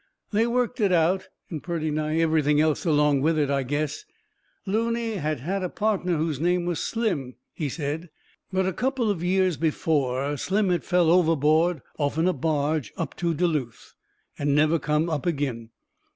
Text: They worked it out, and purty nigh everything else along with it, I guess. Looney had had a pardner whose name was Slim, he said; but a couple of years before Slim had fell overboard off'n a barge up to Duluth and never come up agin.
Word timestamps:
They 0.31 0.47
worked 0.47 0.81
it 0.81 0.91
out, 0.91 1.27
and 1.51 1.61
purty 1.61 1.91
nigh 1.91 2.17
everything 2.17 2.59
else 2.59 2.85
along 2.85 3.21
with 3.21 3.37
it, 3.37 3.51
I 3.51 3.61
guess. 3.61 4.03
Looney 4.65 5.17
had 5.17 5.41
had 5.41 5.61
a 5.61 5.69
pardner 5.69 6.17
whose 6.17 6.39
name 6.39 6.65
was 6.65 6.79
Slim, 6.79 7.35
he 7.53 7.69
said; 7.69 8.09
but 8.51 8.65
a 8.65 8.73
couple 8.73 9.11
of 9.11 9.23
years 9.23 9.57
before 9.57 10.35
Slim 10.37 10.69
had 10.69 10.83
fell 10.83 11.11
overboard 11.11 11.83
off'n 11.99 12.27
a 12.27 12.33
barge 12.33 12.91
up 12.97 13.15
to 13.17 13.35
Duluth 13.35 13.93
and 14.39 14.55
never 14.55 14.79
come 14.79 15.07
up 15.07 15.27
agin. 15.27 15.69